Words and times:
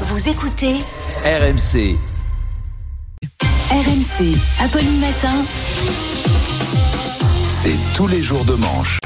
Vous 0.00 0.28
écoutez 0.28 0.74
RMC. 1.24 1.96
RMC, 3.70 4.36
Apolline 4.60 5.00
Matin. 5.00 5.34
C'est 7.62 7.76
tous 7.96 8.06
les 8.06 8.22
jours 8.22 8.44
de 8.44 8.54
manche. 8.54 8.98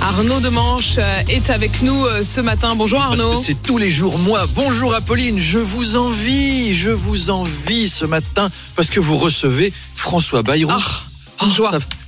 Arnaud 0.00 0.40
de 0.40 0.48
Manche 0.48 0.94
euh, 0.98 1.22
est 1.28 1.50
avec 1.50 1.82
nous 1.82 2.04
euh, 2.04 2.22
ce 2.22 2.40
matin. 2.40 2.74
Bonjour 2.76 2.98
Parce 3.00 3.18
Arnaud. 3.20 3.36
que 3.38 3.44
c'est 3.44 3.60
tous 3.62 3.78
les 3.78 3.90
jours 3.90 4.18
moi. 4.18 4.46
Bonjour 4.54 4.94
Apolline, 4.94 5.38
je 5.40 5.58
vous 5.58 5.96
envie, 5.96 6.74
je 6.74 6.90
vous 6.90 7.30
envie 7.30 7.88
ce 7.88 8.04
matin 8.04 8.48
parce 8.76 8.90
que 8.90 9.00
vous 9.00 9.16
recevez 9.18 9.72
François 9.96 10.42
Bayrou. 10.42 10.70
Ah, 10.72 10.80
Oh, 11.40 11.46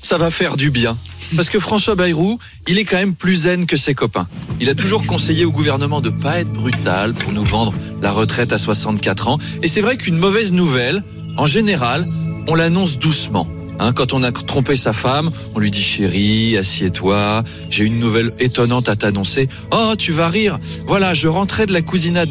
ça 0.03 0.19
va 0.19 0.31
faire 0.33 0.57
du 0.57 0.71
bien. 0.71 0.97
Parce 1.37 1.49
que 1.49 1.59
François 1.59 1.95
Bayrou, 1.95 2.39
il 2.69 2.79
est 2.79 2.85
quand 2.85 2.97
même 2.97 3.15
plus 3.15 3.43
zen 3.43 3.67
que 3.67 3.77
ses 3.77 3.95
copains. 3.95 4.29
Il 4.61 4.69
a 4.69 4.75
toujours 4.75 5.07
conseillé 5.07 5.45
au 5.45 5.53
gouvernement 5.53 6.01
de 6.01 6.11
pas 6.11 6.41
être 6.41 6.51
brutal 6.51 7.15
pour 7.15 7.33
nous 7.33 7.45
vendre 7.45 7.73
la 8.03 8.13
retraite 8.13 8.53
à 8.53 8.59
64 8.59 9.29
ans. 9.29 9.39
Et 9.63 9.69
c'est 9.69 9.81
vrai 9.81 9.97
qu'une 9.97 10.17
mauvaise 10.17 10.53
nouvelle, 10.53 11.03
en 11.37 11.47
général, 11.47 12.05
on 12.49 12.55
l'annonce 12.55 12.99
doucement. 12.99 13.47
Hein, 13.79 13.93
quand 13.93 14.13
on 14.13 14.23
a 14.23 14.31
trompé 14.31 14.77
sa 14.77 14.93
femme, 14.93 15.31
on 15.55 15.59
lui 15.59 15.71
dit 15.71 15.83
chérie, 15.83 16.59
assieds-toi, 16.59 17.45
j'ai 17.71 17.85
une 17.85 17.99
nouvelle 17.99 18.31
étonnante 18.39 18.91
à 18.91 18.97
t'annoncer. 18.97 19.49
Oh, 19.73 19.95
tu 19.97 20.13
vas 20.13 20.29
rire. 20.29 20.59
Voilà, 20.87 21.15
je 21.15 21.29
rentrais 21.29 21.65
de 21.65 21.73
la 21.73 21.81
cousinade 21.81 22.31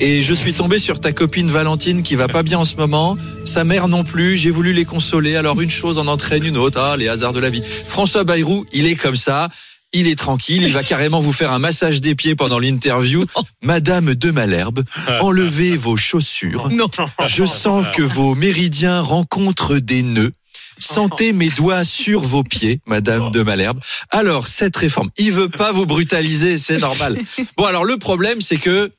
et 0.00 0.22
je 0.22 0.34
suis 0.34 0.52
tombé 0.52 0.78
sur 0.78 1.00
ta 1.00 1.12
copine 1.12 1.50
Valentine 1.50 2.02
qui 2.02 2.14
va 2.14 2.26
pas 2.26 2.42
bien 2.42 2.58
en 2.58 2.64
ce 2.64 2.76
moment. 2.76 3.16
Sa 3.44 3.64
mère 3.64 3.88
non 3.88 4.04
plus. 4.04 4.36
J'ai 4.36 4.50
voulu 4.50 4.72
les 4.72 4.84
consoler. 4.84 5.36
Alors 5.36 5.60
une 5.60 5.70
chose 5.70 5.98
en 5.98 6.06
entraîne 6.06 6.44
une 6.44 6.56
autre. 6.56 6.80
Ah, 6.80 6.96
les 6.96 7.08
hasards 7.08 7.32
de 7.32 7.40
la 7.40 7.50
vie. 7.50 7.62
François 7.62 8.24
Bayrou, 8.24 8.66
il 8.72 8.86
est 8.86 8.96
comme 8.96 9.16
ça. 9.16 9.48
Il 9.92 10.08
est 10.08 10.18
tranquille. 10.18 10.62
Il 10.62 10.72
va 10.72 10.82
carrément 10.84 11.20
vous 11.20 11.32
faire 11.32 11.52
un 11.52 11.58
massage 11.58 12.00
des 12.00 12.14
pieds 12.14 12.34
pendant 12.34 12.58
l'interview. 12.58 13.22
Madame 13.62 14.14
de 14.14 14.30
Malherbe, 14.30 14.82
enlevez 15.20 15.76
vos 15.76 15.96
chaussures. 15.96 16.68
Non. 16.70 16.88
Je 17.26 17.44
sens 17.44 17.86
que 17.94 18.02
vos 18.02 18.34
méridiens 18.34 19.00
rencontrent 19.00 19.78
des 19.78 20.02
nœuds. 20.02 20.32
Sentez 20.78 21.32
mes 21.32 21.50
doigts 21.50 21.84
sur 21.84 22.20
vos 22.20 22.42
pieds, 22.42 22.80
Madame 22.86 23.30
de 23.30 23.42
Malherbe. 23.42 23.78
Alors, 24.10 24.48
cette 24.48 24.76
réforme, 24.76 25.10
il 25.16 25.30
veut 25.30 25.48
pas 25.48 25.70
vous 25.70 25.86
brutaliser, 25.86 26.58
c'est 26.58 26.78
normal. 26.78 27.18
Bon, 27.56 27.64
alors 27.64 27.84
le 27.84 27.96
problème, 27.96 28.40
c'est 28.40 28.56
que 28.56 28.90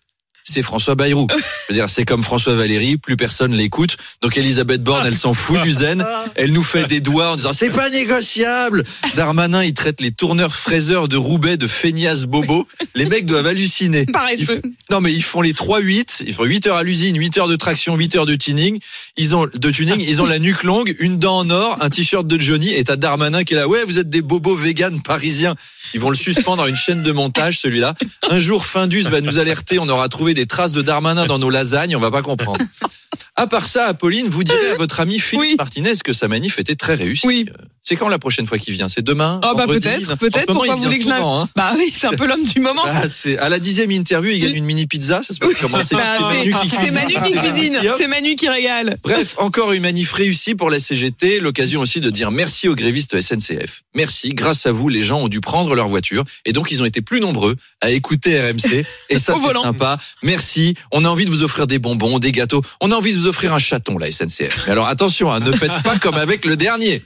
c'est 0.47 0.61
François 0.61 0.95
Bayrou. 0.95 1.27
Je 1.67 1.73
veux 1.73 1.79
dire, 1.79 1.89
c'est 1.89 2.05
comme 2.05 2.23
François 2.23 2.53
Valéry, 2.55 2.97
plus 2.97 3.17
personne 3.17 3.53
l'écoute. 3.53 3.97
Donc 4.21 4.37
Elisabeth 4.37 4.83
Borne, 4.83 5.05
elle 5.05 5.17
s'en 5.17 5.33
fout 5.33 5.59
du 5.61 5.71
zen. 5.71 6.05
Elle 6.35 6.53
nous 6.53 6.63
fait 6.63 6.85
des 6.87 7.01
doigts 7.01 7.31
en 7.31 7.35
disant 7.35 7.51
c'est 7.51 7.71
pas 7.71 7.89
négociable. 7.89 8.83
Darmanin, 9.15 9.63
il 9.63 9.73
traite 9.73 9.99
les 10.01 10.11
tourneurs 10.11 10.55
fraiseurs 10.55 11.07
de 11.07 11.17
Roubaix 11.17 11.57
de 11.57 11.65
feignasses 11.67 12.25
bobo. 12.25 12.67
Les 12.93 13.05
mecs 13.05 13.25
doivent 13.25 13.47
halluciner. 13.47 14.05
Ils- 14.37 14.61
non 14.91 15.01
mais 15.01 15.11
ils 15.11 15.23
font 15.23 15.41
les 15.41 15.53
3-8, 15.53 16.21
ils 16.27 16.33
font 16.33 16.43
8 16.43 16.67
heures 16.67 16.77
à 16.77 16.83
l'usine, 16.83 17.17
8 17.17 17.37
heures 17.39 17.47
de 17.47 17.55
traction, 17.55 17.95
8 17.95 18.15
heures 18.17 18.25
de 18.27 18.35
tuning. 18.35 18.79
Ils 19.17 19.35
ont 19.35 19.47
de 19.51 19.71
tuning, 19.71 19.99
ils 19.99 20.21
ont 20.21 20.25
la 20.27 20.37
nuque 20.37 20.61
longue, 20.63 20.95
une 20.99 21.17
dent 21.17 21.37
en 21.39 21.49
or, 21.49 21.77
un 21.81 21.89
t-shirt 21.89 22.27
de 22.27 22.39
Johnny 22.39 22.71
et 22.71 22.83
t'as 22.83 22.95
Darmanin 22.95 23.43
qui 23.43 23.55
est 23.55 23.57
là. 23.57 23.67
Ouais, 23.67 23.83
vous 23.85 23.97
êtes 23.97 24.09
des 24.11 24.21
bobos 24.21 24.55
véganes 24.55 25.01
parisiens. 25.01 25.55
Ils 25.95 25.99
vont 25.99 26.09
le 26.11 26.15
suspendre 26.15 26.61
à 26.63 26.69
une 26.69 26.75
chaîne 26.75 27.01
de 27.01 27.11
montage 27.11 27.57
celui-là. 27.59 27.95
Un 28.29 28.37
jour 28.39 28.65
Findus 28.65 29.03
va 29.03 29.21
nous 29.21 29.39
alerter, 29.39 29.79
on 29.79 29.87
aura 29.89 30.07
trouvé 30.07 30.34
des 30.35 30.45
traces 30.45 30.73
de 30.73 30.83
Darmanin 30.83 31.25
dans 31.25 31.39
nos 31.39 31.49
lasagnes, 31.49 31.95
on 31.95 31.99
va 31.99 32.11
pas 32.11 32.21
comprendre. 32.21 32.63
À 33.37 33.47
part 33.47 33.67
ça, 33.67 33.87
Apolline, 33.87 34.29
vous 34.29 34.45
direz 34.45 34.71
à 34.71 34.77
votre 34.77 35.01
ami 35.01 35.19
Philippe 35.19 35.41
Oui. 35.41 35.55
Martinez 35.57 35.93
que 36.03 36.13
sa 36.13 36.29
manif 36.29 36.57
était 36.57 36.75
très 36.75 36.95
réussie. 36.95 37.27
Oui. 37.27 37.49
C'est 37.87 37.95
quand 37.97 38.09
la 38.09 38.17
prochaine 38.17 38.47
fois 38.47 38.57
qu'il 38.57 38.73
vient? 38.73 38.89
C'est 38.89 39.03
demain 39.03 39.39
Ah 39.43 39.53
bah 39.55 39.67
peut-être, 39.67 40.17
peut-être. 40.17 40.47
Pourquoi 40.47 40.73
vous 40.73 40.81
voulez 40.81 40.97
que 40.97 41.05
je 41.05 41.09
hein. 41.11 41.47
Bah 41.55 41.73
oui, 41.77 41.93
c'est 41.93 42.07
un 42.07 42.13
peu 42.13 42.25
l'homme 42.25 42.43
du 42.43 42.59
moment. 42.59 42.81
Ah, 42.83 43.07
c'est 43.07 43.37
à 43.37 43.47
la 43.47 43.59
dixième 43.59 43.91
interview, 43.91 44.31
il 44.31 44.41
gagne 44.41 44.55
une 44.55 44.65
mini 44.65 44.87
pizza. 44.87 45.21
Ça 45.21 45.35
se 45.35 45.39
passe 45.39 45.53
comment? 45.61 45.77
C'est 45.83 45.95
Bah, 45.95 46.17
c'est 46.17 46.35
Manu 46.35 46.55
qui 46.63 46.69
c'est 46.71 46.77
cuisine. 46.77 46.93
Manu 46.95 47.13
qui 47.13 47.33
cuisine, 47.33 47.79
c'est 47.95 48.07
Manu 48.07 48.35
qui 48.35 48.49
régale. 48.49 48.97
Bref, 49.03 49.35
encore 49.37 49.71
une 49.71 49.83
manif 49.83 50.11
réussie 50.13 50.55
pour 50.55 50.71
la 50.71 50.79
CGT. 50.79 51.39
L'occasion 51.39 51.79
aussi 51.79 52.01
de 52.01 52.09
dire 52.09 52.31
merci 52.31 52.67
aux 52.67 52.73
grévistes 52.73 53.21
SNCF. 53.21 53.83
Merci. 53.93 54.29
Grâce 54.29 54.65
à 54.65 54.71
vous, 54.71 54.89
les 54.89 55.03
gens 55.03 55.19
ont 55.19 55.27
dû 55.27 55.39
prendre 55.39 55.75
leur 55.75 55.87
voiture 55.87 56.23
et 56.45 56.53
donc 56.53 56.71
ils 56.71 56.81
ont 56.81 56.85
été 56.85 57.01
plus 57.01 57.19
nombreux 57.19 57.55
à 57.81 57.91
écouter 57.91 58.41
RMC. 58.41 58.83
Et 59.09 59.19
ça, 59.19 59.35
c'est 59.39 59.53
sympa. 59.53 59.99
Merci. 60.23 60.73
On 60.91 61.05
a 61.05 61.07
envie 61.07 61.25
de 61.25 61.29
vous 61.29 61.43
offrir 61.43 61.67
des 61.67 61.77
bonbons, 61.77 62.17
des 62.17 62.31
gâteaux. 62.31 62.63
On 62.81 62.91
a 62.91 62.95
envie 62.95 63.13
de 63.13 63.19
vous 63.19 63.27
offrir 63.27 63.53
un 63.53 63.59
chaton, 63.59 63.99
la 63.99 64.09
SNCF. 64.09 64.63
Mais 64.65 64.71
alors 64.71 64.87
attention, 64.87 65.31
hein, 65.31 65.39
ne 65.39 65.51
faites 65.51 65.83
pas 65.83 65.99
comme 65.99 66.15
avec 66.15 66.45
le 66.45 66.55
dernier. 66.55 67.03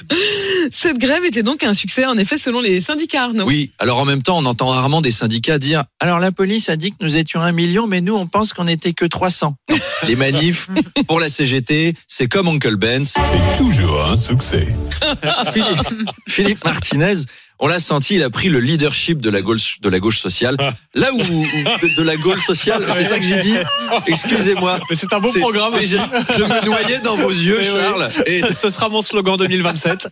Cette 0.71 0.97
grève 0.97 1.23
était 1.25 1.43
donc 1.43 1.63
un 1.63 1.73
succès, 1.73 2.05
en 2.05 2.17
effet, 2.17 2.37
selon 2.37 2.59
les 2.59 2.81
syndicats, 2.81 3.25
Arnaud. 3.25 3.45
Oui, 3.45 3.71
alors 3.79 3.97
en 3.97 4.05
même 4.05 4.21
temps, 4.21 4.37
on 4.37 4.45
entend 4.45 4.67
rarement 4.67 5.01
des 5.01 5.11
syndicats 5.11 5.57
dire 5.57 5.83
Alors 5.99 6.19
la 6.19 6.31
police 6.31 6.69
a 6.69 6.75
dit 6.75 6.91
que 6.91 6.97
nous 7.01 7.17
étions 7.17 7.41
un 7.41 7.51
million, 7.51 7.87
mais 7.87 8.01
nous, 8.01 8.15
on 8.15 8.27
pense 8.27 8.53
qu'on 8.53 8.65
n'était 8.65 8.93
que 8.93 9.05
300. 9.05 9.55
Non. 9.69 9.75
Les 10.07 10.15
manifs 10.15 10.69
pour 11.07 11.19
la 11.19 11.29
CGT, 11.29 11.93
c'est 12.07 12.27
comme 12.27 12.47
Uncle 12.47 12.75
Benz. 12.75 13.13
C'est 13.23 13.57
toujours 13.57 14.05
un 14.05 14.15
succès. 14.15 14.75
Philippe, 15.51 16.09
Philippe 16.27 16.63
Martinez, 16.63 17.25
on 17.59 17.67
l'a 17.67 17.79
senti, 17.79 18.15
il 18.15 18.23
a 18.23 18.29
pris 18.29 18.49
le 18.49 18.59
leadership 18.59 19.19
de 19.21 19.29
la 19.29 19.41
gauche, 19.41 19.79
de 19.81 19.89
la 19.89 19.99
gauche 19.99 20.19
sociale. 20.19 20.55
Là 20.95 21.09
où, 21.13 21.19
où- 21.19 21.45
de, 21.81 21.95
de 21.95 22.01
la 22.03 22.15
gauche 22.15 22.45
sociale, 22.45 22.85
c'est 22.93 23.03
ça 23.05 23.19
que 23.19 23.25
j'ai 23.25 23.37
dit. 23.41 23.55
Excusez-moi. 24.07 24.79
Mais 24.89 24.95
c'est 24.95 25.11
un 25.13 25.19
beau 25.19 25.31
programme. 25.33 25.73
mais 25.75 25.85
Je, 25.85 25.97
je 25.97 26.43
me 26.43 26.65
noyais 26.65 26.99
dans 26.99 27.15
vos 27.17 27.29
yeux, 27.29 27.59
oui. 27.61 27.65
Charles. 27.67 28.09
Et 28.25 28.41
Ce 28.55 28.69
sera 28.69 28.89
mon 28.89 29.01
slogan 29.01 29.37
2027. 29.37 30.07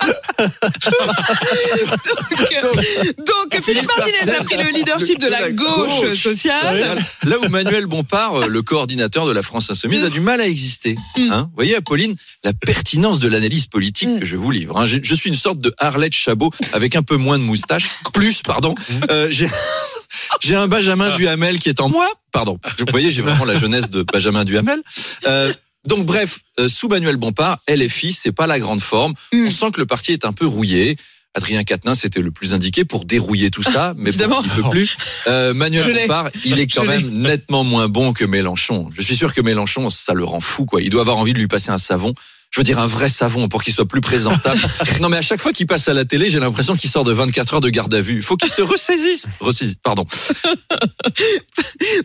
Donc, 3.18 3.62
Philippe 3.64 3.88
Martinez 3.98 4.32
a 4.38 4.44
pris 4.44 4.58
le 4.58 4.70
leadership 4.78 5.20
de 5.20 5.28
la 5.28 5.52
gauche 5.52 6.14
sociale. 6.18 6.98
Là 7.26 7.36
où 7.40 7.50
Manuel 7.50 7.86
Bompard, 7.86 8.36
euh, 8.36 8.48
le 8.48 8.62
coordinateur 8.62 9.26
de 9.26 9.32
la 9.32 9.42
France 9.42 9.70
Insoumise, 9.72 10.04
a 10.04 10.10
du 10.10 10.20
mal 10.20 10.42
à 10.42 10.48
exister. 10.48 10.96
Mm. 11.18 11.32
Hein 11.32 11.44
vous 11.50 11.56
voyez, 11.56 11.76
Apolline, 11.76 12.16
la 12.44 12.54
pertinence 12.54 13.20
de 13.20 13.28
l'analyse 13.28 13.68
politique 13.68 14.08
Mm. 14.10 14.20
que 14.20 14.26
je 14.26 14.36
vous 14.36 14.52
livre. 14.52 14.78
hein. 14.78 14.86
Je, 14.86 14.98
je 15.02 15.16
suis 15.16 15.30
une 15.30 15.36
sorte 15.36 15.60
de 15.60 15.74
Arlette 15.80 16.14
Chabot 16.14 16.52
avec 16.74 16.96
un 16.96 17.04
peu 17.04 17.18
moins 17.18 17.37
de 17.38 17.44
moustache, 17.44 17.90
plus, 18.14 18.42
pardon. 18.42 18.76
Mm. 18.90 18.94
Euh, 19.12 19.28
j'ai- 19.30 19.50
J'ai 20.42 20.56
un 20.56 20.68
Benjamin 20.68 21.16
Duhamel 21.16 21.60
qui 21.60 21.70
est 21.70 21.80
en 21.82 21.90
moi. 21.90 22.08
Pardon. 22.32 22.60
Vous 22.80 22.86
voyez, 22.92 23.12
j'ai 23.12 23.22
vraiment 23.22 23.46
la 23.46 23.58
jeunesse 23.58 23.90
de 23.90 24.04
Benjamin 24.04 24.44
Duhamel. 24.46 24.82
Euh, 25.26 25.54
donc 25.88 26.06
bref, 26.06 26.40
euh, 26.60 26.68
sous 26.70 26.88
Manuel 26.88 27.18
Bompard, 27.18 27.60
LFI, 27.70 28.14
c'est 28.14 28.32
pas 28.32 28.48
la 28.48 28.60
grande 28.60 28.82
forme. 28.82 29.14
Mm. 29.34 29.48
On 29.48 29.52
sent 29.52 29.72
que 29.74 29.80
le 29.80 29.86
parti 29.86 30.12
est 30.12 30.26
un 30.26 30.34
peu 30.34 30.46
rouillé. 30.46 30.98
Adrien 31.34 31.64
Quatennens 31.64 32.00
c'était 32.00 32.22
le 32.22 32.32
plus 32.32 32.54
indiqué 32.56 32.84
pour 32.84 33.06
dérouiller 33.06 33.52
tout 33.52 33.62
ça, 33.64 33.94
mais 33.98 34.12
bon, 34.12 34.42
il 34.44 34.50
peut 34.64 34.70
plus. 34.72 34.98
Euh, 35.28 35.54
Manuel. 35.54 36.08
Bompard, 36.08 36.30
il 36.46 36.60
est 36.60 36.68
quand 36.74 36.84
Je 36.84 36.88
même 36.90 37.10
nettement 37.10 37.64
moins 37.64 37.88
bon 37.88 38.12
que 38.14 38.26
Mélenchon. 38.26 38.90
Je 38.94 39.02
suis 39.02 39.16
sûr 39.16 39.34
que 39.34 39.42
Mélenchon, 39.42 39.90
ça 39.90 40.14
le 40.14 40.24
rend 40.24 40.40
fou, 40.40 40.66
quoi. 40.66 40.82
Il 40.82 40.90
doit 40.90 41.02
avoir 41.02 41.18
envie 41.18 41.34
de 41.34 41.40
lui 41.40 41.48
passer 41.48 41.70
un 41.70 41.78
savon. 41.78 42.14
Je 42.52 42.60
veux 42.60 42.64
dire 42.64 42.80
un 42.80 42.88
vrai 42.88 43.10
savon 43.10 43.50
pour 43.50 43.64
qu'il 43.64 43.74
soit 43.74 43.86
plus 43.86 44.02
présentable. 44.02 44.60
non 45.02 45.10
mais 45.10 45.18
à 45.18 45.22
chaque 45.22 45.42
fois 45.42 45.54
qu'il 45.54 45.68
passe 45.68 45.88
à 45.88 45.94
la 45.94 46.06
télé, 46.06 46.30
j'ai 46.30 46.40
l'impression 46.40 46.76
qu'il 46.76 46.90
sort 46.90 47.04
de 47.04 47.12
24 47.12 47.56
heures 47.56 47.62
de 47.62 47.70
garde 47.70 47.94
à 47.94 48.02
vue. 48.02 48.16
Il 48.16 48.22
faut 48.22 48.38
qu'il 48.38 48.50
se 48.50 48.62
ressaisisse. 48.62 49.26
Ressaisisse, 49.40 49.76
pardon. 49.84 50.06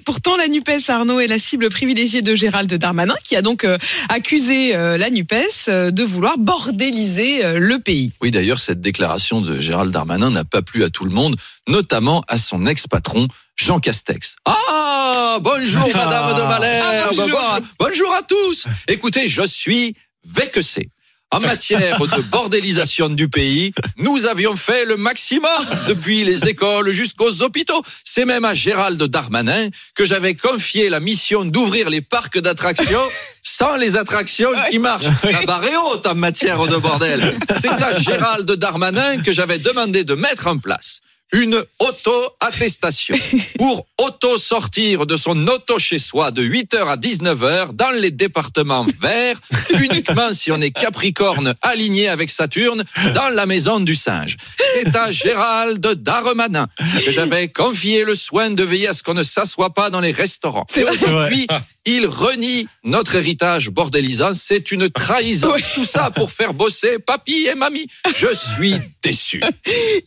Pourtant, 0.05 0.37
la 0.37 0.49
NUPES, 0.49 0.89
Arnaud, 0.89 1.21
est 1.21 1.27
la 1.27 1.39
cible 1.39 1.69
privilégiée 1.71 2.23
de 2.23 2.35
Gérald 2.35 2.73
Darmanin, 2.73 3.15
qui 3.25 3.37
a 3.37 3.43
donc 3.43 3.65
euh, 3.65 3.79
accusé 4.09 4.75
euh, 4.75 4.99
la 4.99 5.11
NUPES 5.11 5.69
euh, 5.69 5.91
de 5.91 6.03
vouloir 6.03 6.39
bordéliser 6.39 7.59
le 7.59 7.79
pays. 7.79 8.13
Oui, 8.21 8.31
d'ailleurs, 8.31 8.59
cette 8.59 8.81
déclaration 8.81 9.41
de 9.41 9.61
Gérald 9.61 9.93
Darmanin 9.93 10.31
n'a 10.31 10.45
pas 10.45 10.63
plu 10.63 10.85
à 10.85 10.91
tout 10.91 11.05
le 11.05 11.13
monde, 11.13 11.37
notamment 11.69 12.25
à 12.29 12.39
son 12.39 12.67
ex-patron, 12.67 13.29
Jean 13.57 13.81
Castex. 13.81 14.37
Ah, 14.45 15.39
bonjour, 15.41 15.89
Madame 15.95 16.35
de 16.35 16.43
Malherbe. 16.43 16.87
Ah, 16.93 17.11
bonjour. 17.15 17.61
bonjour 17.79 18.15
à 18.15 18.23
tous. 18.23 18.67
Écoutez, 18.89 19.29
je 19.29 19.47
suis 19.47 19.95
VQC. 20.27 20.89
En 21.33 21.41
matière 21.41 21.99
de 21.99 22.21
bordélisation 22.21 23.09
du 23.09 23.27
pays, 23.27 23.73
nous 23.97 24.27
avions 24.27 24.55
fait 24.55 24.85
le 24.85 24.99
maximum 24.99 25.49
depuis 25.89 26.25
les 26.25 26.47
écoles 26.47 26.93
jusqu'aux 26.93 27.41
hôpitaux. 27.41 27.83
C'est 28.05 28.27
même 28.27 28.45
à 28.45 28.53
Gérald 28.53 29.03
Darmanin 29.03 29.69
que 29.95 30.05
j'avais 30.05 30.35
confié 30.35 30.91
la 30.91 31.01
mission 31.01 31.47
d'ouvrir 31.47 31.89
les 31.89 32.03
parcs 32.03 32.39
d'attractions 32.39 33.01
sans 33.43 33.77
les 33.77 33.97
attractions 33.97 34.51
qui 34.71 34.79
marchent. 34.79 35.07
La 35.25 35.47
barre 35.47 35.65
est 35.65 35.77
haute 35.77 36.07
en 36.07 36.15
matière 36.15 36.67
de 36.67 36.77
bordel. 36.77 37.39
C'est 37.59 37.71
à 37.71 37.99
Gérald 37.99 38.53
Darmanin 38.53 39.23
que 39.23 39.33
j'avais 39.33 39.59
demandé 39.59 40.05
de 40.05 40.15
mettre 40.15 40.49
en 40.49 40.59
place 40.59 41.01
une 41.33 41.65
auto-attestation 41.79 43.17
pour 43.59 43.87
auto-sortir 44.03 45.07
de 45.07 45.17
son 45.17 45.47
auto 45.47 45.79
chez 45.79 45.99
soi 45.99 46.31
de 46.31 46.43
8h 46.43 46.87
à 46.89 46.97
19h 46.97 47.73
dans 47.73 47.91
les 47.93 48.11
départements 48.11 48.87
verts, 49.01 49.41
uniquement 49.81 50.33
si 50.33 50.51
on 50.51 50.61
est 50.61 50.73
Capricorne 50.73 51.55
aligné 51.63 52.09
avec 52.09 52.31
Saturne 52.31 52.83
dans 53.15 53.29
la 53.29 53.47
maison 53.47 53.79
du 53.79 53.95
singe. 53.95 54.37
C'est 54.75 54.95
à 54.97 55.11
Gérald 55.11 55.87
Darmanin 56.03 56.67
que 57.05 57.11
j'avais 57.11 57.49
confié 57.49 58.05
le 58.05 58.15
soin 58.15 58.51
de 58.51 58.63
veiller 58.65 58.89
à 58.89 58.95
ce 58.95 59.03
qu'on 59.03 59.15
ne 59.15 59.23
s'assoit 59.23 59.73
pas 59.73 59.91
dans 59.91 60.01
les 60.01 60.13
restaurants. 60.13 60.67
Et 60.77 60.83
aujourd'hui, 60.83 61.47
il 61.85 62.07
renie 62.07 62.69
notre 62.85 63.17
héritage 63.17 63.71
bordélisant. 63.71 64.35
C'est 64.35 64.71
une 64.71 64.89
trahison. 64.89 65.53
Oui. 65.55 65.63
Tout 65.75 65.85
ça 65.85 66.11
pour 66.11 66.31
faire 66.31 66.55
bosser 66.55 66.99
papy 66.99 67.49
et 67.51 67.55
mamie. 67.55 67.87
Je 68.15 68.29
suis 68.35 68.77
déçu. 69.03 69.43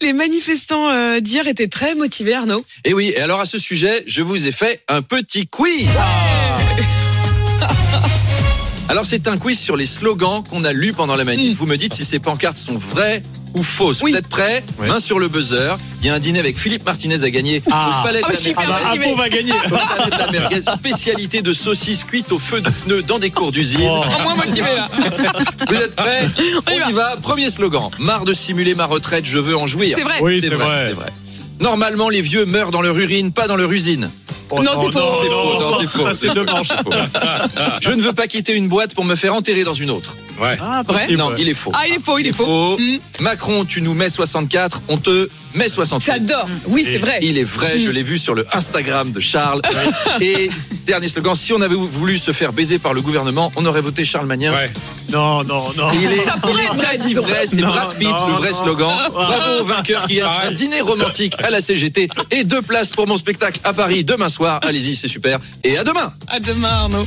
Les 0.01 0.13
manifestants 0.13 0.89
euh, 0.89 1.19
d'hier 1.19 1.47
étaient 1.47 1.67
très 1.67 1.95
motivés, 1.95 2.33
Arnaud. 2.33 2.63
Et 2.85 2.93
oui, 2.93 3.13
et 3.15 3.19
alors 3.19 3.41
à 3.41 3.45
ce 3.45 3.57
sujet, 3.57 3.84
je 4.07 4.21
vous 4.21 4.47
ai 4.47 4.51
fait 4.51 4.81
un 4.87 5.01
petit 5.01 5.47
quiz. 5.47 5.87
Alors 8.87 9.05
c'est 9.05 9.27
un 9.27 9.37
quiz 9.37 9.59
sur 9.59 9.75
les 9.75 9.85
slogans 9.87 10.43
qu'on 10.47 10.63
a 10.63 10.71
lus 10.71 10.93
pendant 10.93 11.15
la 11.15 11.23
manif. 11.23 11.51
Mm. 11.51 11.55
Vous 11.55 11.65
me 11.65 11.75
dites 11.75 11.93
si 11.95 12.05
ces 12.05 12.19
pancartes 12.19 12.57
sont 12.57 12.77
vraies 12.77 13.21
ou 13.55 13.63
fausses. 13.63 14.01
Oui. 14.03 14.11
Vous 14.11 14.17
êtes 14.17 14.27
prêts 14.27 14.63
Oui. 14.79 14.87
Main 14.87 14.99
sur 14.99 15.17
le 15.17 15.27
buzzer. 15.27 15.75
Il 16.01 16.07
y 16.07 16.09
a 16.09 16.13
un 16.13 16.19
dîner 16.19 16.39
avec 16.39 16.57
Philippe 16.57 16.85
Martinez 16.85 17.23
à 17.23 17.29
gagner 17.29 17.63
Ah. 17.71 18.01
au 18.01 18.05
Palais 18.05 18.21
de 18.21 18.25
Ah, 18.55 18.63
la 18.67 18.75
Ah 18.91 18.93
bah, 18.95 19.05
va 19.17 19.29
gagner. 19.29 19.53
Au 19.53 19.69
Palais 19.69 20.11
de 20.11 20.17
la 20.17 20.31
Merguez, 20.31 20.61
spécialité 20.61 21.41
de 21.41 21.53
saucisses 21.53 22.03
cuites 22.03 22.31
au 22.31 22.37
feu 22.39 22.61
de 22.61 22.69
pneus 22.69 23.01
dans 23.03 23.17
des 23.17 23.31
cours 23.31 23.51
d'usine. 23.51 23.81
Oh. 23.89 24.03
En 24.17 24.21
moins 24.23 24.35
motivé 24.35 24.75
là. 24.75 24.87
Vous 25.67 25.75
êtes 25.75 25.95
prêts 25.95 26.27
On 26.67 26.71
y 26.71 26.81
On 26.83 26.89
y 26.89 26.93
va. 26.93 27.15
Premier 27.21 27.49
slogan. 27.49 27.89
Marre 27.99 28.25
de 28.25 28.33
simuler 28.33 28.75
ma 28.75 28.85
retraite, 28.85 29.25
je 29.25 29.39
veux 29.39 29.57
en 29.57 29.65
jouir. 29.67 29.95
C'est 29.97 30.03
vrai. 30.03 30.19
Oui, 30.21 30.39
c'est 30.41 30.49
vrai. 30.53 30.87
c'est 30.89 30.93
vrai. 30.95 31.11
Normalement, 31.59 32.09
les 32.09 32.21
vieux 32.21 32.45
meurent 32.45 32.71
dans 32.71 32.81
leur 32.81 32.97
urine, 32.97 33.31
pas 33.31 33.47
dans 33.47 33.55
leur 33.55 33.71
usine. 33.71 34.09
Oh, 34.49 34.61
Non, 34.61 34.71
c'est 34.75 34.99
faux. 34.99 35.15
C'est 35.21 35.29
faux, 35.29 36.43
non, 36.43 36.63
c'est 36.63 36.75
faux. 36.83 36.91
Je 37.81 37.91
ne 37.91 38.01
veux 38.01 38.13
pas 38.13 38.27
quitter 38.27 38.53
une 38.53 38.67
boîte 38.67 38.93
pour 38.93 39.05
me 39.05 39.15
faire 39.15 39.33
enterrer 39.33 39.63
dans 39.63 39.73
une 39.73 39.89
autre. 39.89 40.15
Ouais. 40.39 40.57
Ah, 40.61 40.83
Vrai 40.87 41.03
possible, 41.03 41.19
Non, 41.19 41.29
ouais. 41.29 41.35
il 41.39 41.49
est 41.49 41.53
faux. 41.53 41.71
Ah, 41.73 41.87
il 41.87 41.93
est 41.95 42.03
faux, 42.03 42.17
il 42.19 42.27
est 42.27 42.33
faux. 42.33 42.77
Mm. 42.77 42.97
Macron, 43.21 43.65
tu 43.65 43.81
nous 43.81 43.93
mets 43.93 44.09
64, 44.09 44.81
on 44.89 44.97
te 44.97 45.29
met 45.53 45.69
68. 45.69 46.11
J'adore. 46.11 46.47
Oui, 46.67 46.85
c'est 46.85 46.97
vrai. 46.97 47.19
Il 47.21 47.37
est 47.37 47.43
vrai, 47.43 47.79
je 47.79 47.89
l'ai 47.89 48.03
vu 48.03 48.17
sur 48.17 48.35
le 48.35 48.45
Instagram 48.53 49.11
de 49.11 49.19
Charles. 49.19 49.61
Et 50.21 50.49
dernier 50.85 51.07
slogan, 51.07 51.35
si 51.35 51.53
on 51.53 51.61
avait 51.61 51.75
voulu 51.75 52.17
se 52.17 52.31
faire 52.33 52.51
baiser 52.53 52.79
par 52.79 52.93
le 52.93 53.01
gouvernement, 53.01 53.51
on 53.55 53.65
aurait 53.65 53.81
voté 53.81 54.03
Charles 54.05 54.25
Magnin. 54.27 54.51
Ouais. 54.51 54.71
Non, 55.11 55.43
non, 55.43 55.63
non. 55.77 55.91
Il 55.93 56.11
est, 56.11 56.25
Ça 56.25 56.37
pourrait 56.41 56.53
il 56.53 56.59
est 56.59 56.63
être 56.65 56.75
vrai, 57.21 57.35
vrai, 57.35 57.45
c'est 57.45 57.61
Brad 57.61 57.95
Pitt, 57.95 58.09
non, 58.09 58.27
le 58.27 58.33
vrai 58.33 58.51
non. 58.51 58.57
slogan. 58.57 58.93
Bravo 59.11 59.61
au 59.61 59.65
vainqueur 59.65 60.07
qui 60.07 60.19
a 60.19 60.29
un 60.47 60.51
dîner 60.51 60.81
romantique 60.81 61.35
à 61.43 61.49
la 61.49 61.61
CGT 61.61 62.09
et 62.31 62.43
deux 62.43 62.61
places 62.61 62.89
pour 62.89 63.07
mon 63.07 63.15
spectacle 63.17 63.59
à 63.63 63.73
Paris 63.73 64.03
demain 64.03 64.29
soir. 64.29 64.59
Allez-y, 64.63 64.95
c'est 64.95 65.07
super. 65.07 65.39
Et 65.63 65.77
à 65.77 65.83
demain 65.83 66.11
À 66.27 66.39
demain, 66.39 66.69
Arnaud. 66.69 67.05